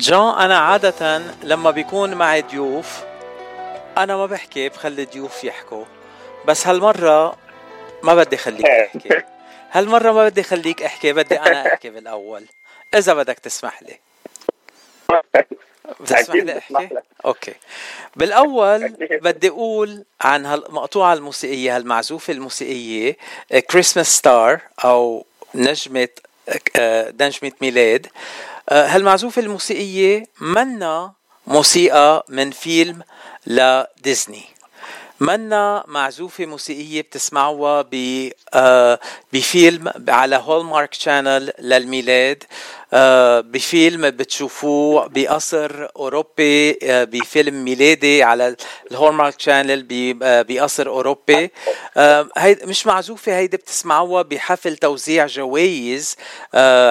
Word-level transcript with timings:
جون 0.00 0.34
أنا 0.34 0.58
عادة 0.58 1.22
لما 1.42 1.70
بيكون 1.70 2.14
معي 2.14 2.42
ضيوف 2.42 3.00
أنا 3.98 4.16
ما 4.16 4.26
بحكي 4.26 4.68
بخلي 4.68 5.02
الضيوف 5.02 5.44
يحكوا. 5.44 5.84
بس 6.46 6.66
هالمرة 6.66 7.36
ما 8.02 8.14
بدي 8.14 8.36
خليك 8.36 8.66
تحكي. 8.66 9.22
هالمرة 9.72 10.12
ما 10.12 10.28
بدي 10.28 10.42
خليك 10.42 10.82
احكي 10.82 11.12
بدي 11.12 11.40
أنا 11.40 11.66
احكي 11.66 11.90
بالأول. 11.90 12.44
إذا 12.94 13.14
بدك 13.14 13.38
تسمح 13.38 13.82
لي. 13.82 13.98
بتسمح 16.00 16.34
لي 16.34 16.58
أحكي؟ 16.58 16.88
okay. 17.24 17.54
بالأول 18.16 18.88
بدي 19.22 19.48
أقول 19.48 20.04
عن 20.20 20.46
هالمقطوعة 20.46 21.12
الموسيقية 21.12 21.76
هالمعزوفة 21.76 22.32
الموسيقية 22.32 23.16
Christmas 23.70 24.16
Star 24.16 24.60
أو 24.84 25.26
نجمة 25.54 26.08
آه، 26.76 27.14
نجمة 27.20 27.52
ميلاد. 27.60 28.06
هالمعزوفه 28.72 29.42
الموسيقية؟ 29.42 30.24
منا 30.40 31.12
موسيقى 31.46 32.24
من 32.28 32.50
فيلم 32.50 33.02
لديزني 33.46 34.42
منا 35.20 35.84
معزوفة 35.86 36.46
موسيقية 36.46 37.00
بتسمعوها 37.00 37.88
آه، 38.54 39.00
بفيلم 39.32 39.92
على 40.08 40.36
Hallmark 40.36 40.94
Channel 40.94 41.52
للميلاد. 41.58 42.44
بفيلم 42.92 44.10
بتشوفوه 44.10 45.06
بقصر 45.06 45.88
أوروبي 45.96 46.78
آه، 46.82 47.04
بفيلم 47.04 47.64
ميلادي 47.64 48.22
على 48.22 48.56
ال 48.90 48.96
Hallmark 48.96 49.40
Channel 49.40 49.86
بقصر 50.20 50.86
أوروبي. 50.88 51.50
هيدي 52.36 52.66
مش 52.66 52.86
معزوفة 52.86 53.36
هيدي 53.36 53.56
بتسمعوها 53.56 54.22
بحفل 54.22 54.76
توزيع 54.76 55.26
جوائز 55.26 56.16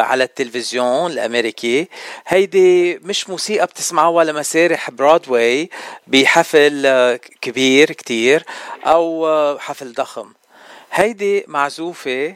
على 0.03 0.23
التلفزيون 0.23 1.11
الأمريكي. 1.11 1.87
هيدي 2.27 2.97
مش 2.97 3.29
موسيقى 3.29 3.65
بتسمعوها 3.65 4.23
لمسارح 4.23 4.91
برودواي 4.91 5.69
بحفل 6.07 6.87
كبير 7.41 7.91
كتير 7.91 8.43
أو 8.85 9.27
حفل 9.59 9.93
ضخم. 9.93 10.33
هيدي 10.91 11.45
معزوفة 11.47 12.35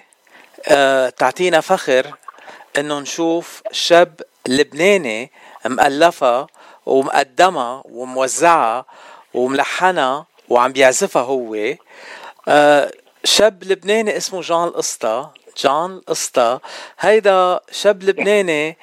تعطينا 1.17 1.61
فخر 1.61 2.13
إنه 2.77 2.99
نشوف 2.99 3.61
شاب 3.71 4.21
لبناني 4.47 5.31
مؤلفة 5.65 6.47
ومقدمة 6.85 7.81
وموزعة 7.85 8.85
وملحنة 9.33 10.25
وعم 10.49 10.71
بيعزفها 10.71 11.21
هو. 11.21 11.75
آه، 12.47 12.91
شاب 13.23 13.63
لبناني 13.63 14.17
اسمه 14.17 14.41
جان 14.41 14.63
الأسطى 14.63 15.29
جان 15.57 15.91
الأسطى 15.91 16.59
هيدا 16.99 17.59
شاب 17.71 18.03
لبناني 18.03 18.77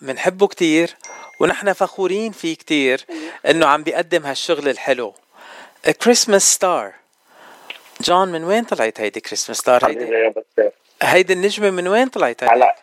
بنحبه 0.00 0.44
آه 0.46 0.48
كتير 0.48 0.96
ونحن 1.40 1.72
فخورين 1.72 2.32
فيه 2.32 2.54
كتير 2.56 3.04
إنه 3.46 3.66
عم 3.66 3.82
بيقدم 3.82 4.26
هالشغل 4.26 4.68
الحلو. 4.68 5.14
Christmas 6.02 6.54
Star 6.54 6.92
جون 8.00 8.28
من 8.28 8.44
وين 8.44 8.64
طلعت 8.64 9.00
هيدي 9.00 9.20
Christmas 9.20 9.58
Star 9.58 9.86
هيدي؟ 9.86 10.04
هيدي 11.02 11.32
النجمة 11.32 11.70
من 11.70 11.88
وين 11.88 12.08
طلعت 12.08 12.44
هلا. 12.44 12.76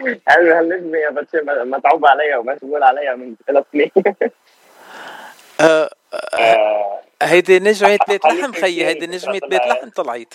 هذه 0.28 0.58
هالنجمة 0.58 0.98
يا 0.98 1.10
بس 1.10 1.26
متعوب 1.44 2.06
عليها 2.06 2.36
ومشغول 2.36 2.82
عليها 2.82 3.14
من 3.14 3.34
ثلاث 3.46 3.64
سنين. 3.72 3.90
آه، 5.60 5.90
آه، 6.34 7.00
هيدي 7.22 7.58
نجمة 7.58 7.98
بيت 8.08 8.24
لحم 8.24 8.52
خيي 8.52 8.86
هيدي 8.86 9.06
نجمة 9.06 9.40
بيت 9.48 9.66
لحم 9.66 9.88
طلعت. 9.88 10.34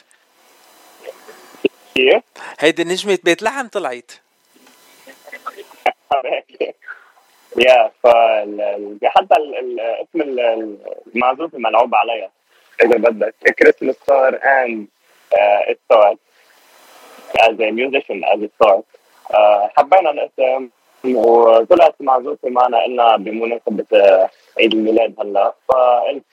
كيف؟ 1.96 2.24
هيدي 2.60 2.84
نجمة 2.84 3.20
بيت 3.24 3.44
لحم 3.44 3.68
طلعت. 3.68 4.12
يا 7.58 7.92
ف 8.04 8.08
حتى 9.06 9.36
اسم 10.02 10.22
المعزوف 10.22 11.56
ملعوب 11.56 11.96
عليها. 11.96 12.32
إذا 12.82 12.98
بدك 12.98 13.36
Christmas 13.60 13.96
Star 13.96 14.40
and 14.44 14.88
as 17.40 17.60
a 17.60 17.72
musician 17.72 18.24
as 18.24 18.40
a 18.42 18.50
start 18.56 18.86
uh, 19.34 19.68
حبينا 19.78 20.12
نقسم 20.12 20.70
وطلعت 21.06 21.96
معزوفة 22.00 22.50
معنا 22.50 22.84
قلنا 22.84 23.18
بمناسبة 23.18 23.86
عيد 24.60 24.74
الميلاد 24.74 25.14
هلا. 25.20 25.54
فقلت 25.68 26.24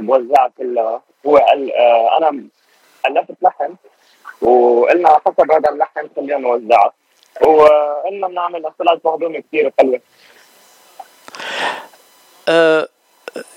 بوزعها 0.00 0.50
كلها 0.58 1.02
هو 1.26 1.36
قال 1.36 1.72
أنا 2.16 2.44
ألفت 3.06 3.36
لحن 3.42 3.74
وقلنا 4.42 5.08
حسب 5.08 5.52
هذا 5.52 5.68
اللحن 5.70 6.08
خلينا 6.16 6.38
نوزعها 6.38 6.92
وقلنا 7.42 8.28
بنعمل 8.28 8.72
طلعت 8.78 9.00
مهضومة 9.04 9.38
كثير 9.38 9.72
حلوة. 9.78 10.00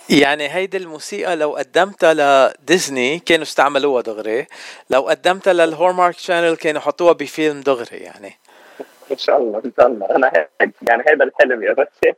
يعني 0.09 0.49
هيدي 0.49 0.77
الموسيقى 0.77 1.35
لو 1.35 1.55
قدمتها 1.55 2.13
لديزني 2.13 3.19
كانوا 3.19 3.43
استعملوها 3.43 4.01
دغري. 4.01 4.47
لو 4.89 5.01
قدمتها 5.01 5.53
لل 5.53 5.66
Hallmark 5.66 6.17
Channel 6.17 6.55
كانوا 6.55 6.81
حطوها 6.81 7.13
بفيلم 7.13 7.61
دغري 7.61 7.97
يعني. 7.97 8.37
إن 9.11 9.17
شاء 9.17 9.37
الله 9.37 9.61
إن 9.65 9.71
شاء 9.77 9.87
الله. 9.87 10.15
أنا 10.15 10.31
هيك 10.35 10.73
يعني 10.81 11.03
هيدا 11.07 11.23
الحلم 11.23 11.63
يا 11.63 11.73
بس 11.73 12.15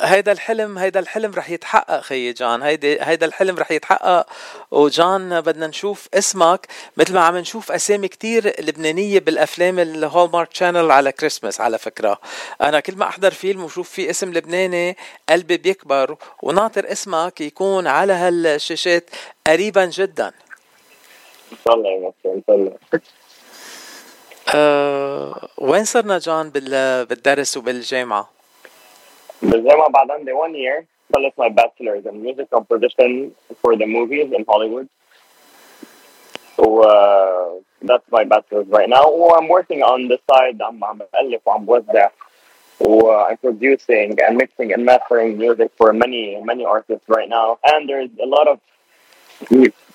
هيدا 0.00 0.32
الحلم 0.32 0.78
هيدا 0.78 1.00
الحلم 1.00 1.34
رح 1.34 1.50
يتحقق 1.50 2.00
خيي 2.00 2.32
جان. 2.32 2.62
هيدا 2.62 3.08
هيدا 3.08 3.26
الحلم 3.26 3.58
رح 3.58 3.70
يتحقق. 3.70 4.26
وجان 4.70 5.40
بدنا 5.40 5.66
نشوف 5.66 6.08
اسمك 6.14 6.66
مثل 6.96 7.14
ما 7.14 7.20
عم 7.20 7.36
نشوف 7.36 7.72
أسامي 7.72 8.08
كتير 8.08 8.54
لبنانية 8.60 9.20
بالأفلام 9.20 9.78
ال 9.78 9.86
Hallmark 9.86 10.54
Channel 10.54 10.90
على 10.90 11.12
كريسمس 11.12 11.60
على 11.60 11.78
فكرة. 11.78 12.20
أنا 12.60 12.80
كل 12.80 12.96
ما 12.96 13.06
أحضر 13.06 13.30
فيلم 13.30 13.64
وشوف 13.64 13.90
في 13.90 14.10
اسم 14.10 14.32
لبناني 14.32 14.96
قلبي 15.28 15.56
بيكبر. 15.56 16.16
وناطر 16.42 16.92
اسمك 16.92 17.40
يكون 17.40 17.86
على 17.86 18.12
هالشاشات 18.12 19.10
قريبا 19.46 19.84
جدا. 19.84 20.32
ان 21.52 21.58
شاء 21.64 21.74
الله 21.74 22.12
ان 22.26 22.42
شاء 22.46 22.56
الله 22.56 22.78
أه 24.54 25.48
وين 25.58 25.84
صرنا 25.84 26.18
جان 26.18 26.50
بالدرس 26.50 27.56
وبالجامعة؟ 27.56 28.41
بالجامعة 29.41 29.89
بعد 29.89 30.11
عندي 30.11 30.31
one 30.31 30.55
year 30.55 30.85
خلص 31.15 31.33
my 31.37 31.49
bachelor's 31.49 32.05
in 32.05 32.21
music 32.21 32.49
composition 32.49 33.31
for 33.61 33.75
the 33.75 33.85
movies 33.85 34.31
in 34.33 34.45
Hollywood. 34.47 34.87
So 36.55 36.81
uh, 36.81 37.61
that's 37.81 38.07
my 38.11 38.23
bachelor's 38.23 38.67
right 38.67 38.89
now. 38.89 39.05
I'm 39.35 39.47
working 39.47 39.81
on 39.83 40.07
the 40.07 40.19
side 40.29 40.61
عم 40.61 40.83
عم 40.83 40.97
بألف 40.97 41.47
وعم 41.47 41.65
بوزع 41.65 42.09
و 42.79 43.11
I'm 43.11 43.37
producing 43.37 44.17
and 44.25 44.37
mixing 44.37 44.73
and 44.73 44.85
mastering 44.85 45.37
music 45.37 45.71
for 45.77 45.93
many 45.93 46.41
many 46.43 46.65
artists 46.65 47.07
right 47.07 47.29
now. 47.29 47.59
And 47.71 47.89
there's 47.89 48.09
a 48.23 48.25
lot 48.25 48.47
of 48.47 48.59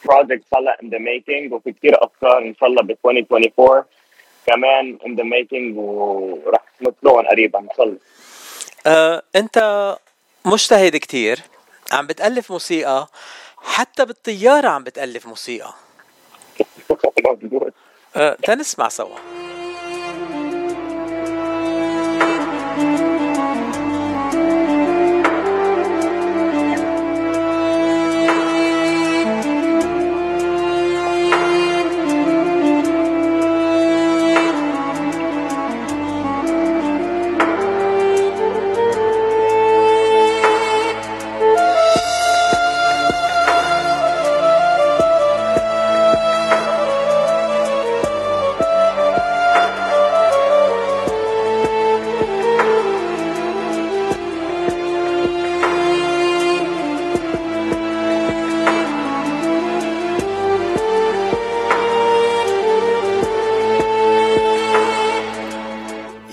projects 0.04 0.46
هلا 0.54 0.76
in 0.82 0.90
the 0.90 0.98
making 0.98 1.52
وفي 1.52 1.72
كثير 1.72 1.94
أفكار 2.04 2.38
إن 2.38 2.54
شاء 2.54 2.68
الله 2.68 2.82
ب 2.82 2.90
2024 2.90 3.84
كمان 4.46 4.98
in 5.04 5.16
the 5.16 5.24
making 5.24 5.76
ورح 5.76 6.62
نطلعهم 6.80 7.26
قريبا 7.26 7.58
إن 7.58 7.68
شاء 7.76 7.86
الله. 7.86 7.98
آه، 8.87 9.23
انت 9.35 9.95
مجتهد 10.45 10.97
كتير 10.97 11.41
عم 11.91 12.07
بتألف 12.07 12.51
موسيقى 12.51 13.07
حتى 13.57 14.05
بالطيارة 14.05 14.67
عم 14.67 14.83
بتألف 14.83 15.25
موسيقى. 15.25 15.73
آه، 18.15 18.37
تنسمع 18.43 18.89
سوا. 18.89 19.17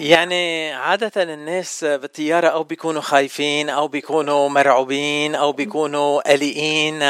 يعني 0.04 0.72
عادة 0.72 1.22
الناس 1.22 1.84
بالطيارة 1.84 2.48
أو 2.48 2.62
بيكونوا 2.62 3.00
خايفين 3.00 3.70
أو 3.70 3.88
بيكونوا 3.88 4.48
مرعوبين 4.48 5.34
أو 5.34 5.52
بيكونوا 5.52 6.32
قلقين 6.32 7.02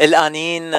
قلقانين. 0.00 0.70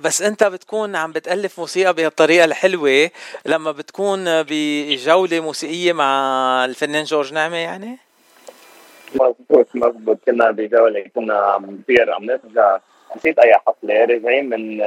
بس 0.00 0.22
أنت 0.22 0.44
بتكون 0.44 0.96
عم 0.96 1.12
بتألف 1.12 1.58
موسيقى 1.58 1.94
بهالطريقة 1.94 2.44
الحلوة 2.44 3.10
لما 3.46 3.72
بتكون 3.72 4.24
بجولة 4.42 5.40
موسيقية 5.40 5.92
مع 5.92 6.64
الفنان 6.64 7.04
جورج 7.04 7.32
نعمة 7.32 7.56
يعني؟ 7.56 7.98
مضبوط 9.14 9.66
مضبوط 9.74 10.18
كنا 10.26 10.50
بجولة 10.50 11.04
كنا 11.14 11.34
عم 11.34 11.70
نطير 11.70 12.12
عم 12.12 12.24
نرجع. 12.24 12.78
نسيت 13.16 13.38
أي 13.38 13.54
حفلة 13.54 14.04
راجعين 14.04 14.48
من 14.48 14.78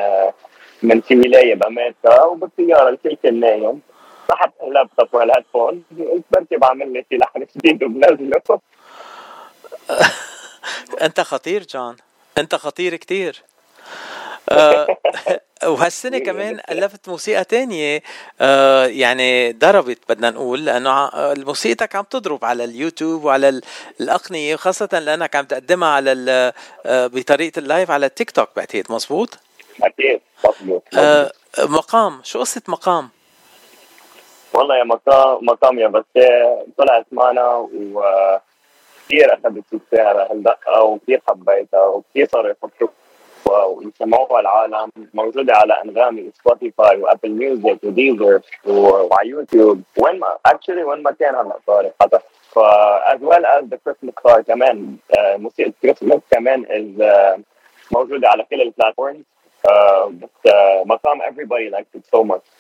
من 0.84 1.02
في 1.02 1.16
ولاية 1.16 1.56
بأمريكا 1.56 2.24
وبالطيارة 2.24 2.90
الكل 2.90 3.18
كان 3.24 3.40
نايم 3.40 3.82
سحبت 4.30 4.54
ال 4.64 4.70
laptop 4.70 5.08
وال 5.14 5.25
headphone. 5.25 5.84
قلت 6.00 6.24
بركي 6.32 6.58
بعمل 6.58 6.94
لي 6.94 7.06
شي 7.10 7.18
لحن 7.18 7.46
جديد 7.58 7.84
وبنزله. 7.84 8.60
انت 11.02 11.22
خطير 11.22 11.64
جون 11.64 11.96
انت 12.38 12.56
خطير 12.56 12.96
كتير. 12.96 13.44
آه، 14.52 14.98
وهالسنة 15.64 16.20
كمان 16.20 16.60
ألفت 16.70 17.10
موسيقى 17.10 17.44
تانية. 17.44 18.04
آه، 18.42 18.86
يعني 18.86 19.52
ضربت 19.52 20.00
بدنا 20.10 20.30
نقول 20.30 20.66
لأنه 20.66 21.10
موسيقتك 21.16 21.96
عم 21.96 22.04
تضرب 22.04 22.46
على 22.46 22.64
اليوتيوب 22.64 23.24
وعلى 23.24 23.62
الأقنية 24.02 24.54
وخاصة 24.54 25.00
لأنك 25.00 25.36
عم 25.36 25.46
تقدمها 25.46 25.90
على 25.90 26.54
آه، 26.86 27.08
بطريقة 27.08 27.60
ال 27.60 27.66
live 27.66 27.92
على 27.92 28.06
التيك 28.06 28.32
توك 28.32 28.50
بعتقد 28.56 28.86
مزبوط؟ 28.90 29.40
أكيد 29.84 30.22
مزبوط 30.46 30.84
مقام 31.60 32.22
شو 32.24 32.40
قصة 32.40 32.62
مقام؟ 32.68 33.10
والله 34.54 34.78
يا 34.78 34.84
مقام 34.84 35.46
مقام 35.46 35.80
يا 35.80 35.88
بس 35.88 36.06
طلعت 36.78 37.06
معنا 37.12 37.56
و 37.56 38.04
كثير 39.06 39.34
اخذت 39.34 39.64
فيها 39.90 40.32
هالدقه 40.32 40.84
وكثير 40.84 41.22
حبيتها 41.28 41.86
وكثير 41.86 42.28
صاروا 42.28 42.52
يحطوا 42.52 42.88
ويسمعوها 43.46 44.40
العالم 44.40 44.92
موجودة 45.14 45.56
على 45.56 45.74
أنغامي 45.74 46.32
Spotify 46.40 46.98
و 46.98 47.03
Apple 47.03 47.32
Music 47.32 47.84
و 47.84 47.92
Deezer 47.92 48.42
وعلى 48.68 49.30
يوتيوب. 49.30 49.82
وين 49.98 50.20
ما 50.20 50.38
actually 50.46 50.84
وين 50.84 51.04
ما 51.04 51.12
كان 51.12 51.36
هلا 51.36 51.58
صار 51.68 51.92
حتى. 52.02 52.20
ف 52.50 52.60
as 53.14 53.20
well 53.22 53.46
as 53.46 53.64
the 53.70 53.78
Christmas 53.78 54.14
star 54.20 54.42
كمان 54.42 54.98
uh, 55.14 55.18
موسيقى 55.18 55.72
كريسمس 55.82 56.22
كمان 56.32 56.66
uh, 56.66 57.40
موجودة 57.92 58.30
على 58.30 58.44
كل 58.44 58.62
البلاتفورمز 58.62 59.24
uh, 59.68 60.06
بس 60.08 60.52
مقام 60.86 61.22
everybody 61.22 61.70
likes 61.76 62.00
it 62.00 62.06
so 62.16 62.24
much. 62.24 62.59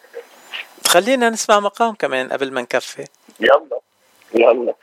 خلينا 0.88 1.30
نسمع 1.30 1.60
مقام 1.60 1.96
كمان 1.96 2.30
قبل 2.30 2.52
ما 2.54 2.62
نكفي. 2.62 3.06
يلا 3.40 3.80
يلا. 4.34 4.74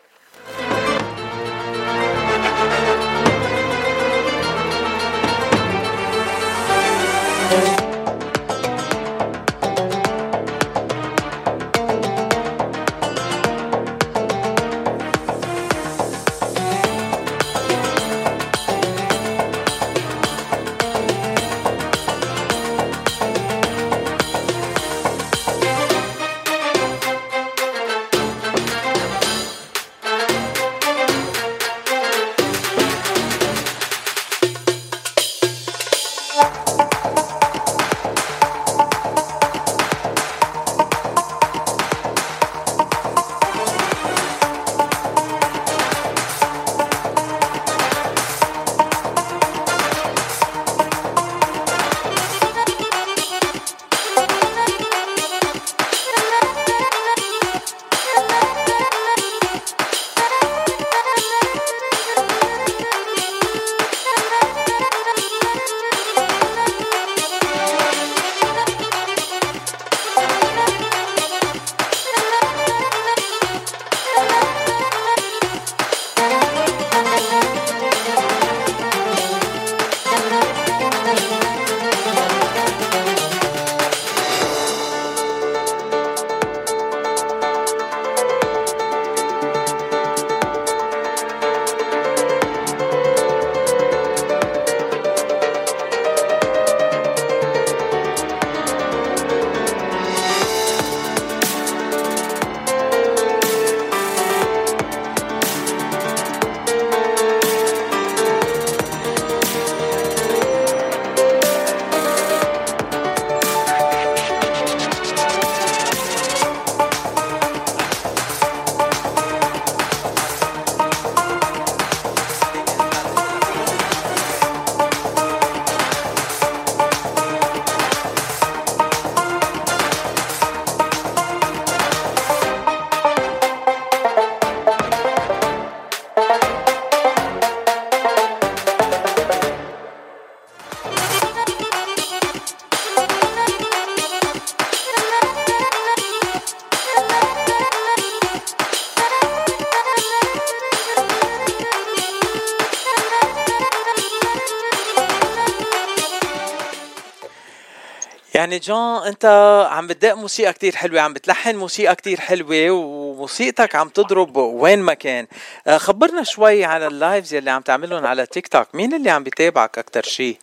يعني 158.46 158.58
جون 158.58 159.06
انت 159.06 159.24
عم 159.70 159.86
بتدق 159.86 160.14
موسيقى 160.14 160.52
كتير 160.52 160.76
حلوة 160.76 161.00
عم 161.00 161.12
بتلحن 161.12 161.56
موسيقى 161.56 161.94
كتير 161.94 162.20
حلوة 162.20 162.70
وموسيقتك 162.70 163.76
عم 163.76 163.88
تضرب 163.88 164.36
وين 164.36 164.78
ما 164.78 164.94
كان. 164.94 165.26
آه، 165.66 165.76
خبرنا 165.76 166.22
شوي 166.22 166.64
عن 166.64 166.82
ال 166.82 166.91
lives 166.91 167.34
يلي 167.34 167.50
عم 167.50 167.62
تعملهم 167.62 168.06
على 168.06 168.26
تيك 168.26 168.48
توك. 168.48 168.74
مين 168.74 168.94
اللي 168.94 169.10
عم 169.10 169.22
بيتابعك 169.22 169.78
أكثر 169.78 170.02
شيء 170.02 170.36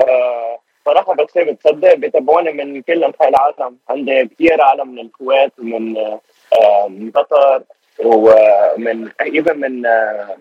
آه، 0.00 0.58
صراحة 0.84 1.14
بس 1.14 1.38
بتصدق 1.38 1.94
بيتابعوني 1.94 2.52
من 2.52 2.82
كل 2.82 3.04
أنحاء 3.04 3.28
العالم، 3.28 3.76
عندي 3.88 4.24
كثير 4.24 4.62
عالم 4.62 4.88
من 4.88 4.98
الكويت 4.98 5.52
ومن 5.58 5.96
آه، 5.96 6.88
من 6.88 7.10
قطر 7.10 7.62
ومن 8.04 9.10
أيضا 9.20 9.52
من 9.52 9.82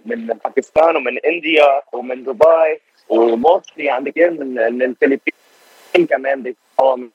من 0.05 0.27
باكستان 0.27 0.95
ومن 0.95 1.17
India 1.25 1.81
ومن 1.93 2.23
دبي. 2.23 2.81
وموستلي 3.09 3.89
عندي 3.89 4.11
كثير 4.11 4.31
من 4.31 4.59
الفلبين 4.81 6.07
كمان 6.09 6.43
بيتقوم 6.43 7.11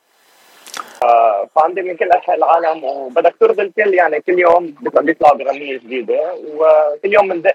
آه 1.02 1.49
فعندي 1.57 1.83
من 1.83 1.97
كل 1.97 2.12
انحاء 2.12 2.37
العالم 2.37 2.85
وبدك 2.85 3.35
ترضي 3.40 3.62
الكل 3.62 3.95
يعني 3.95 4.21
كل 4.21 4.38
يوم 4.38 4.75
بيطلع 5.00 5.33
بغنية 5.33 5.78
جديدة 5.78 6.35
وكل 6.35 7.12
يوم 7.14 7.28
بندق 7.28 7.55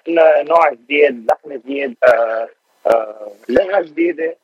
نوع 0.49 0.69
جديد 0.73 1.27
لحن 1.31 1.57
جديد 1.59 1.95
آه 2.03 2.49
آه 2.87 3.31
لغة 3.49 3.81
جديدة. 3.81 4.35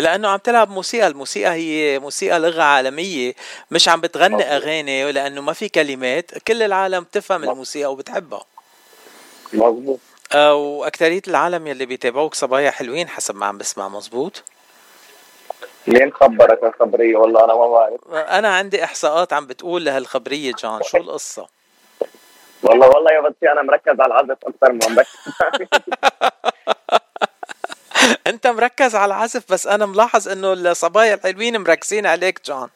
لأنه 0.00 0.28
عم 0.28 0.38
تلعب 0.38 0.70
موسيقى 0.70 1.06
الموسيقى 1.06 1.50
هي 1.50 1.98
موسيقى 1.98 2.38
لغة 2.40 2.62
عالمية 2.62 3.32
مش 3.70 3.88
عم 3.88 4.00
بتغني 4.00 4.42
أغاني 4.42 5.12
لأنه 5.12 5.40
ما 5.42 5.52
في 5.52 5.68
كلمات 5.68 6.38
كل 6.38 6.62
العالم 6.62 7.00
بتفهم 7.04 7.44
الموسيقى 7.44 7.92
وبتحبها. 7.92 8.44
مظبوط. 9.52 9.98
آه، 9.98 10.07
واكثريه 10.34 11.22
العالم 11.28 11.66
يلي 11.66 11.86
بيتابعوك 11.86 12.34
صبايا 12.34 12.70
حلوين 12.70 13.08
حسب 13.08 13.36
ما 13.36 13.46
عم 13.46 13.58
بسمع 13.58 13.88
مزبوط 13.88 14.42
مين 15.86 16.12
خبرك 16.12 16.64
الخبرية؟ 16.64 17.16
والله 17.16 17.44
أنا 17.44 17.54
ما 17.54 17.68
بعرف. 17.68 18.00
أنا 18.12 18.48
عندي 18.56 18.84
إحصاءات 18.84 19.32
عم 19.32 19.46
بتقول 19.46 19.84
لهالخبرية 19.84 20.52
جان. 20.62 20.80
شو 20.82 20.96
القصة؟ 20.96 21.46
والله 22.62 22.88
والله 22.88 23.12
يا 23.12 23.20
بطي 23.20 23.52
أنا 23.52 23.62
مركز 23.62 24.00
على 24.00 24.06
العزف 24.06 24.36
أكثر 24.46 24.72
ما 24.72 24.88
مركز 24.88 25.68
أنت 28.26 28.46
مركز 28.46 28.94
على 28.94 29.14
العزف 29.14 29.52
بس 29.52 29.66
أنا 29.66 29.86
ملاحظ 29.86 30.28
إنه 30.28 30.52
الصبايا 30.52 31.14
الحلوين 31.14 31.60
مركزين 31.60 32.06
عليك 32.06 32.40
جان. 32.44 32.68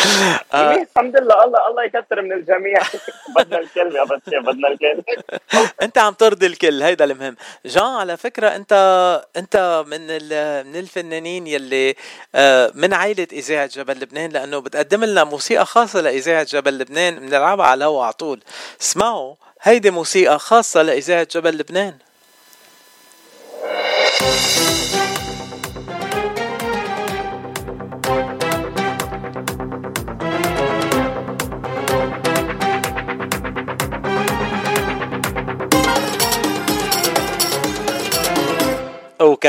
الحمد 0.54 1.16
لله. 1.16 1.44
الله 1.44 1.68
الله 1.70 1.84
يكثر 1.84 2.22
من 2.22 2.32
الجميع. 2.32 2.80
بدنا 3.36 3.58
الكل 3.58 3.96
يا 3.96 4.04
بس 4.04 4.20
بدنا 4.26 4.68
الكل 4.68 5.02
انت 5.82 5.98
عم 5.98 6.12
ترضي 6.12 6.46
الكل 6.46 6.82
هيدا 6.82 7.04
المهم. 7.04 7.36
جان 7.66 7.84
على 7.84 8.16
فكرة 8.16 8.48
انت 8.48 8.72
انت 9.36 9.84
من 9.86 10.06
من 10.66 10.76
الفنانين 10.76 11.46
يلي 11.46 11.94
آه، 12.34 12.72
من 12.74 12.94
عائله 12.94 13.26
إذاعة 13.32 13.66
جبل 13.66 14.00
لبنان 14.00 14.30
لأنه 14.30 14.58
بتقدم 14.58 15.04
لنا 15.04 15.24
موسيقى 15.24 15.66
خاصة 15.66 16.00
لإذاعة 16.00 16.42
جبل 16.44 16.78
لبنان 16.78 17.18
بنلعبها 17.20 17.66
على 17.66 17.78
الهواء 17.78 18.02
على 18.04 18.12
طول. 18.12 18.40
اسمعوا 18.80 19.34
هيدي 19.62 19.90
موسيقى 19.90 20.38
خاصة 20.38 20.82
لإذاعة 20.82 21.28
جبل 21.34 21.58
لبنان. 21.58 21.94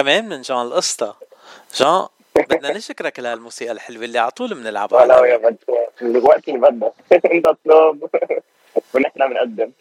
وكمان 0.02 0.30
من 0.30 0.42
جان 0.42 0.62
القسطى 0.62 1.14
جان 1.76 2.08
بدنا 2.36 2.78
نشكرك 2.78 3.20
لهالموسيقى 3.20 3.72
الحلوة 3.72 4.04
اللي 4.06 4.20
على 4.20 4.32
طول 4.32 4.54
بنلعبها 4.54 5.06
لا 5.06 5.26
يا 5.26 5.38
بد 5.38 5.58
الوقت 6.02 6.48
اللي 6.48 6.60
بدك 6.60 6.94
انت 7.26 7.48
اطلب 7.68 8.10
ونحن 8.94 9.30
بنقدم. 9.30 9.72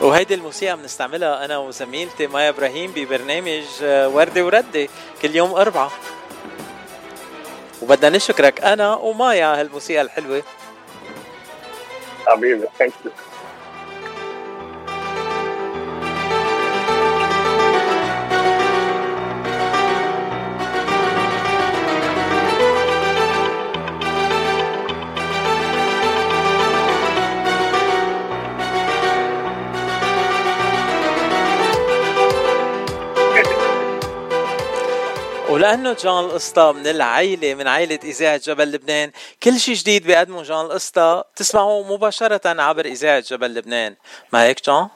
وهيدي 0.00 0.34
الموسيقى 0.34 0.76
بنستعملها 0.76 1.44
أنا 1.44 1.58
وزميلتي 1.58 2.26
مايا 2.26 2.48
إبراهيم 2.48 2.92
ببرنامج 2.96 3.64
آه، 3.82 4.08
وردة 4.08 4.44
وردة 4.44 4.88
كل 5.22 5.36
يوم 5.36 5.54
أربعة. 5.54 5.90
وبدنا 7.82 8.16
نشكرك 8.16 8.60
أنا 8.60 8.94
ومايا 8.94 9.60
هالموسيقى 9.60 10.02
الحلوة. 10.02 10.42
حبيبي 12.26 12.66
ثانك 12.78 12.92
يو 13.04 13.10
ولأنه 35.58 35.92
جان 35.92 36.18
الأسطى 36.24 36.72
من 36.76 36.86
العائله 36.86 37.54
من 37.54 37.68
عائله 37.68 37.98
إذاعة 38.04 38.40
جبل 38.44 38.72
لبنان. 38.72 39.10
كل 39.42 39.60
شيء 39.60 39.74
جديد 39.74 40.06
بيقدمه 40.06 40.42
جان 40.42 40.60
الأسطى 40.60 41.24
تسمعوه 41.36 41.94
مباشرة 41.94 42.62
عبر 42.62 42.84
إذاعة 42.84 43.20
جبل 43.20 43.54
لبنان. 43.54 43.96
ما 44.32 44.42
هيك 44.42 44.64
جان؟ 44.66 44.88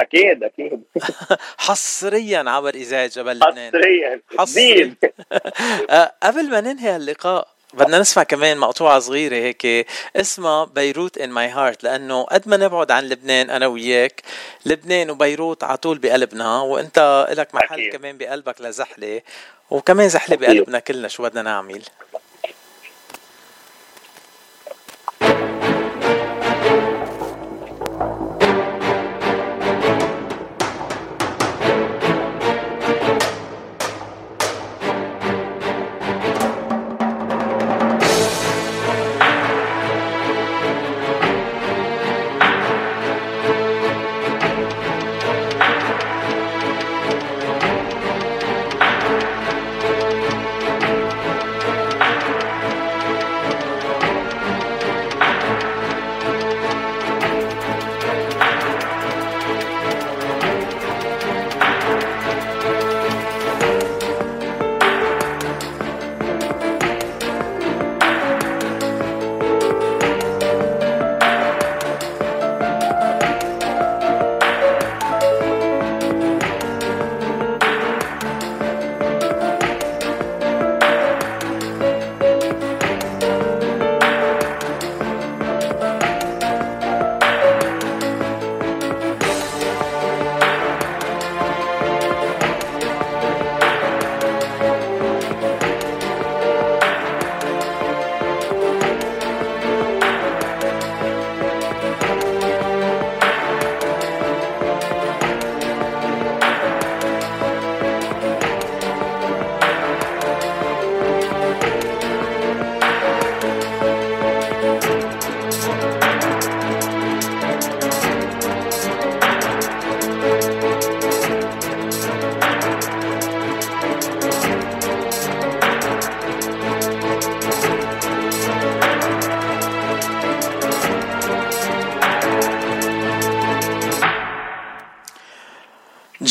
أكيد 0.00 0.44
أكيد. 0.44 0.82
حصريا 1.66 2.44
عبر 2.50 2.74
إذاعة 2.74 3.06
جبل 3.06 3.36
لبنان. 3.36 3.72
حصريا. 3.72 4.20
حصريا. 4.38 4.94
آه، 5.90 6.14
قبل 6.22 6.50
ما 6.50 6.60
ننهي 6.60 6.96
اللقاء 6.96 7.48
بدنا 7.74 7.98
نسمع 7.98 8.22
كمان 8.22 8.58
مقطوعة 8.58 8.98
صغيرة 8.98 9.34
هيك. 9.36 9.86
اسمها 10.16 10.64
Beirut 10.64 11.18
in 11.18 11.30
My 11.30 11.48
Heart 11.48 11.84
لأنه 11.84 12.22
قد 12.22 12.48
ما 12.48 12.56
نبعد 12.56 12.90
عن 12.90 13.04
لبنان 13.08 13.50
أنا 13.50 13.66
وياك 13.66 14.22
لبنان 14.66 15.10
وبيروت 15.10 15.64
على 15.64 15.76
طول 15.76 15.98
بقلبنا 15.98 16.60
وأنت 16.60 17.26
لك 17.30 17.54
محل 17.54 17.80
أكيد. 17.80 17.92
كمان 17.96 18.18
بقلبك 18.18 18.60
لزحلة 18.60 19.22
وكمان 19.70 20.08
زحلة 20.08 20.36
بقلبنا 20.36 20.78
كلنا 20.78 21.08
شو 21.08 21.22
بدنا 21.22 21.42
نعمل. 21.42 21.82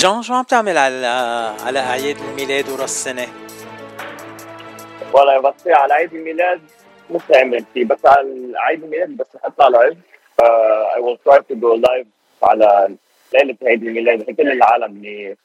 جون 0.01 0.21
شو 0.21 0.33
عم 0.33 0.43
تعمل 0.43 0.77
على 0.77 1.07
على 1.65 1.79
اعياد 1.79 2.17
الميلاد 2.17 2.69
وراس 2.69 2.83
السنة؟ 2.83 3.27
والله 5.13 5.39
بس 5.39 5.67
على 5.67 5.93
عيد 5.93 6.13
الميلاد 6.13 6.61
مش 7.11 7.21
عملت 7.35 7.65
شيء 7.73 7.85
بس 7.85 8.05
على 8.05 8.53
عيد 8.55 8.83
الميلاد 8.83 9.17
بس 9.17 9.27
اطلع 9.43 9.67
live 9.67 9.97
I 10.95 11.01
will 11.01 11.17
try 11.25 11.39
to 11.49 11.55
go 11.55 11.75
live 11.75 12.07
على 12.43 12.95
ليلة 13.33 13.55
عيد 13.63 13.83
الميلاد. 13.83 14.21
كل 14.23 14.51
العالم 14.51 14.95
اللي 14.95 15.35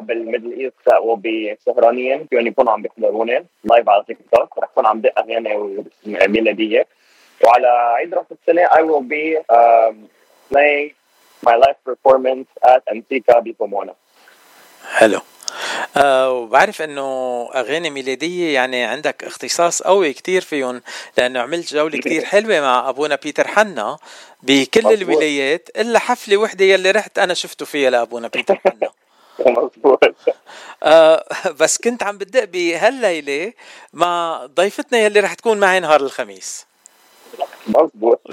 بال 0.00 0.13
Middle 0.13 0.52
East 0.60 0.74
that 0.90 1.00
will 1.02 1.20
be 1.20 1.64
سهرانين 1.64 2.26
فيهم 2.30 2.46
يكونوا 2.46 2.72
عم 2.72 2.82
بيحضروني 2.82 3.44
live 3.64 3.88
على 3.88 4.04
تيك 4.06 4.18
توك. 4.32 4.58
رح 4.58 4.68
اكون 4.72 4.86
عم 4.86 5.00
دق 5.00 5.18
أغاني 5.18 5.84
ميلادية. 6.06 6.86
وعلى 7.44 7.68
عيد 7.68 8.14
رأس 8.14 8.26
السنة 8.32 8.66
I 8.66 8.80
will 8.80 9.04
be 9.14 9.38
um, 9.54 9.94
my 11.48 11.56
live 11.64 11.80
performance 11.90 12.48
at 12.74 12.82
Antica 12.94 13.38
ببومونا 13.38 13.94
حلو. 14.94 15.20
أه 15.96 16.30
وبعرف 16.32 16.82
إنه 16.82 17.02
أغاني 17.54 17.90
ميلادية 17.90 18.54
يعني 18.54 18.84
عندك 18.84 19.24
اختصاص 19.24 19.82
قوي 19.82 20.12
كتير 20.12 20.42
فيهم 20.42 20.82
لأنه 21.18 21.40
عملت 21.40 21.74
جولة 21.74 21.98
كتير 21.98 22.24
حلوة 22.32 22.60
مع 22.60 22.88
أبونا 22.88 23.14
بيتر 23.22 23.48
حنا 23.48 23.96
بكل 24.42 24.80
مزبوط. 24.84 24.92
الولايات 24.92 25.68
إلا 25.76 25.98
حفلة 25.98 26.36
وحدة 26.36 26.64
يلي 26.64 26.90
رحت 26.90 27.18
أنا 27.18 27.34
شفته 27.34 27.64
فيها 27.66 27.90
لأبونا 27.90 28.28
بيتر 28.28 28.54
حنا. 28.56 28.90
مزبوط 29.62 30.04
آه 30.82 31.24
بس 31.60 31.78
كنت 31.78 32.02
عم 32.02 32.18
بدق 32.18 32.44
بهالليلة 32.44 33.52
مع 33.92 34.46
ضيفتنا 34.46 34.98
يلي 34.98 35.20
رح 35.20 35.34
تكون 35.34 35.60
معي 35.60 35.80
نهار 35.80 36.00
الخميس. 36.00 36.66
مزبوط 37.66 38.20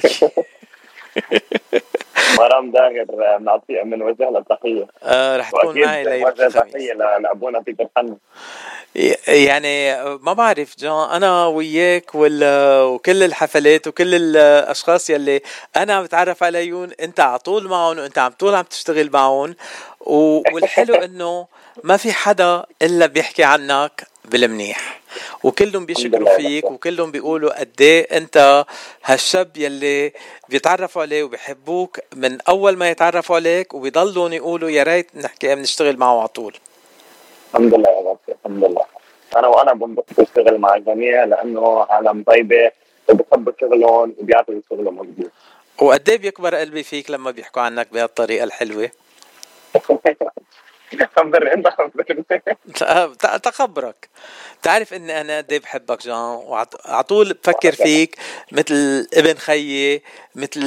مرام 2.38 2.72
داهر 2.72 3.06
بنعطيها 3.40 3.84
بنوجه 3.84 4.30
لها 4.30 4.44
تحيه 4.50 4.88
آه 5.04 5.38
رح 5.38 5.52
تكون 5.52 5.82
معي 5.82 6.04
ليلة 6.04 6.30
تحيه 6.50 6.94
لابونا 6.94 7.60
بيتر 7.60 7.88
حنا 7.98 8.18
يعني 9.28 10.04
ما 10.18 10.34
بعرف 10.34 10.76
جان 10.80 10.92
أنا 10.92 11.46
وياك 11.46 12.12
وكل 12.16 13.24
الحفلات 13.24 13.88
وكل 13.88 14.16
الأشخاص 14.16 15.10
يلي 15.10 15.42
أنا 15.78 15.94
عم 15.94 16.04
بتعرف 16.04 16.44
عليهم 16.44 16.90
أنت 17.02 17.20
على 17.20 17.40
طول 17.40 17.68
معهم 17.68 18.00
وأنت 18.00 18.18
عم 18.18 18.32
طول 18.32 18.56
عم 18.56 18.64
تشتغل 18.64 19.10
معهم. 19.14 19.56
والحلو 20.02 20.96
إنه 20.96 21.48
ما 21.84 21.98
في 21.98 22.12
حدا 22.12 22.64
إلا 22.82 23.06
بيحكي 23.06 23.44
عنك. 23.44 24.08
بالمنيح 24.26 25.02
وكلهم 25.44 25.86
بيشكروا 25.86 26.38
فيك 26.38 26.72
وكلهم 26.72 27.12
بيقولوا 27.12 27.60
قد 27.60 27.82
إيه 27.82 28.18
أنت 28.18 28.66
هالشاب 29.04 29.58
يلي 29.58 30.14
بيتعرفوا 30.50 31.02
عليه 31.02 31.24
وبيحبوك 31.24 32.00
من 32.16 32.42
أول 32.42 32.78
ما 32.78 32.90
يتعرفوا 32.90 33.36
عليك 33.36 33.74
وبيضلوا 33.74 34.30
يقولوا 34.30 34.70
يا 34.70 34.84
ريت 34.84 35.08
نحكي 35.16 35.56
بنشتغل 35.56 35.98
معه 35.98 36.20
على 36.20 36.28
طول. 36.28 36.58
الحمد 37.54 37.74
لله 37.74 37.90
يا 37.90 38.10
رب 38.10 38.18
الحمد 38.30 38.64
لله. 38.64 38.86
أنا 39.38 39.48
وأنا 39.48 39.74
بنبسط 39.74 40.20
اشتغل 40.20 40.58
مع 40.58 40.76
الجميع 40.76 41.24
لأنه 41.24 41.86
عالم 41.90 42.24
طيبة 42.24 42.72
وبحبوا 43.10 43.54
شغلهم 43.62 44.16
وبيعطوا 44.20 44.62
شغلهم 44.70 44.98
مضبوط 44.98 45.32
وقد 45.82 46.10
إيه 46.10 46.18
بيكبر 46.18 46.56
قلبي 46.56 46.84
فيك 46.84 47.12
لما 47.12 47.32
بيحكوا 47.32 47.62
عنك 47.62 47.88
بهالطريقة 47.94 48.44
الحلوة؟ 48.44 48.92
تخبرك 53.44 54.10
بتعرف 54.62 54.94
اني 54.94 55.22
أنا 55.22 55.38
قد 55.38 55.54
بحبك 55.54 56.04
جان 56.04 56.16
وعلى 56.16 57.04
طول 57.08 57.34
بفكر 57.34 57.72
فيك 57.72 58.16
مثل 58.52 59.08
ابن 59.14 59.34
خيي 59.38 60.02
مثل 60.36 60.60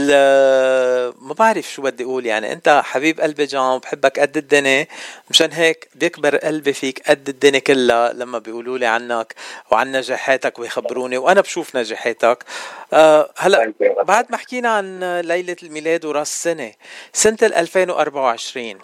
ما 1.21 1.35
بعرف 1.39 1.73
شو 1.73 1.83
بدي 1.83 2.05
أقول. 2.05 2.27
يعني 2.27 2.53
أنت 2.53 2.83
حبيب 2.85 3.21
قلبي 3.21 3.45
جان 3.45 3.61
وبحبك 3.63 4.19
قد 4.21 4.37
الدنيا. 4.37 4.87
مشان 5.31 5.53
هيك 5.53 5.89
بيكبر 5.95 6.37
قلبي 6.37 6.73
فيك 6.73 7.03
قد 7.09 7.29
الدنيا 7.29 7.59
كلها 7.59 8.13
لما 8.13 8.39
بيقولوا 8.39 8.79
لي 8.79 8.87
عنك 8.87 9.35
وعن 9.71 9.93
نجاحاتك 9.93 10.59
ويخبروني 10.59 11.17
وأنا 11.19 11.41
بشوف 11.41 11.77
نجاحاتك. 11.77 12.45
أه 12.93 13.31
هلأ 13.37 13.73
بعد 14.03 14.27
ما 14.31 14.37
حكينا 14.37 14.69
عن 14.69 15.21
ليلة 15.21 15.57
الميلاد 15.63 16.05
وراس 16.05 16.31
السنة 16.31 16.73
سنة 17.13 17.39
2024 17.43 18.79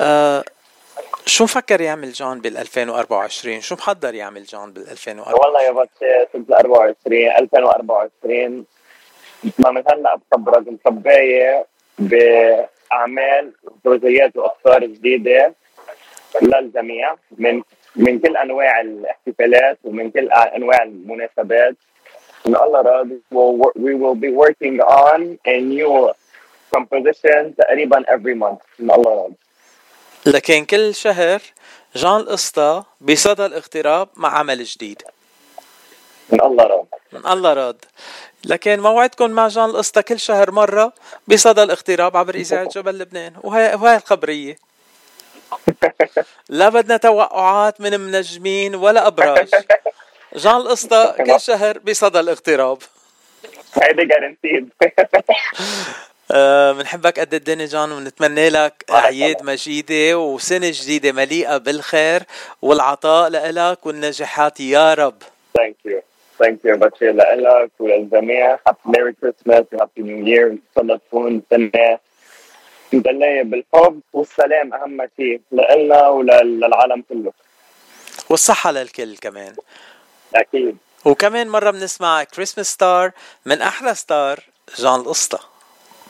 أه 0.00 0.44
شو 1.26 1.44
مفكر 1.44 1.80
يعمل 1.80 2.12
جون 2.12 2.40
بال 2.40 2.56
2024 2.56 3.60
شو 3.60 3.74
محضر 3.74 4.14
يعمل 4.14 4.44
جون 4.44 4.72
بال 4.72 4.90
2024 4.90 5.44
والله 5.44 5.62
يا 5.62 5.70
بس 5.70 5.88
سنه 6.32 6.56
24 6.58 7.28
2024 7.38 8.64
ما 9.58 9.70
من 9.70 9.82
هلا 9.88 10.16
بخبرك 10.16 10.68
مخبايه 10.68 11.66
بأعمال 11.98 13.52
وبروجيات 13.64 14.36
وأفكار 14.36 14.86
جديدة 14.86 15.54
للجميع 16.42 17.14
من 17.38 17.62
من 17.96 18.18
كل 18.18 18.36
أنواع 18.36 18.80
الاحتفالات 18.80 19.78
ومن 19.84 20.10
كل 20.10 20.30
أنواع 20.32 20.82
المناسبات. 20.82 21.76
إن 22.46 22.56
الله 22.56 22.80
راد 22.80 23.20
we 23.76 23.94
will 23.94 24.14
be 24.14 24.30
working 24.30 24.80
on 24.80 25.38
a 25.46 25.60
new 25.60 26.12
composition 26.76 27.54
تقريبا 27.58 28.04
every 28.08 28.34
month. 28.34 28.80
إن 28.80 28.90
الله 28.90 29.22
راد 29.22 29.34
لكن 30.26 30.64
كل 30.64 30.94
شهر 30.94 31.40
جان 31.96 32.16
القسطى 32.16 32.82
بصدى 33.00 33.46
الاغتراب 33.46 34.08
مع 34.16 34.38
عمل 34.38 34.64
جديد. 34.64 35.02
من 36.30 36.42
الله 36.42 36.64
راد. 36.64 36.86
من 37.12 37.26
الله 37.26 37.52
راد. 37.52 37.84
لكن 38.44 38.80
موعدكم 38.80 39.30
مع 39.30 39.48
جان 39.48 39.64
القسطى 39.70 40.02
كل 40.02 40.20
شهر 40.20 40.50
مرة 40.50 40.92
بصدى 41.28 41.62
الاغتراب 41.62 42.16
عبر 42.16 42.34
إذاعة 42.34 42.68
جبل 42.68 42.98
لبنان. 42.98 43.32
وهي, 43.42 43.74
وهي 43.74 43.96
الخبرية 43.96 44.58
لا 46.48 46.68
بدنا 46.68 46.96
توقعات 46.96 47.80
من 47.80 48.00
منجمين 48.00 48.74
ولا 48.74 49.06
أبراج. 49.06 49.48
جان 50.36 50.56
القسطى 50.56 51.14
كل 51.26 51.40
شهر 51.48 51.78
بصدى 51.78 52.20
الاغتراب 52.20 52.78
هيدي 53.82 54.04
guaranteed 54.04 54.68
بنحبك 56.78 57.20
قد 57.20 57.34
الدنيا 57.34 57.66
جان 57.66 57.92
ونتمنى 57.92 58.48
لك 58.48 58.84
أعياد 58.90 59.42
مجيدة 59.42 60.18
وسنة 60.18 60.70
جديدة 60.70 61.12
مليئة 61.12 61.56
بالخير 61.56 62.22
والعطاء 62.62 63.28
لك 63.30 63.86
والنجاحات 63.86 64.60
يا 64.60 64.94
رب. 64.94 65.22
thank 65.56 65.76
you 65.84 66.02
thank 66.38 66.64
you 66.64 66.76
باتشي 66.76 67.04
لك 67.04 67.70
وللجميع. 67.78 68.58
happy 68.66 68.78
Merry 68.84 69.12
Christmas 69.12 69.64
و 69.72 69.77
happy 69.77 70.02
New 70.02 70.26
Year 70.26 70.46
ان 70.46 70.58
شاء 70.74 70.84
الله 70.84 70.96
تكون 70.96 71.42
سنة 71.50 71.98
مليئة 72.92 73.42
بالحب 73.42 74.00
والسلام 74.12 74.74
أهم 74.74 75.08
شيء 75.16 75.40
لنا 75.52 76.08
وللعالم 76.08 77.04
كله. 77.08 77.32
والصحة 78.30 78.70
للكل 78.70 79.16
كمان. 79.16 79.54
أكيد. 80.34 80.76
وكمان 81.04 81.48
مرة 81.48 81.70
بنسمع 81.70 82.24
كريسماس 82.24 82.72
ستار 82.72 83.10
من 83.46 83.62
أحلى 83.62 83.94
ستار 83.94 84.40
جان 84.78 84.94
القسطى 84.94 85.38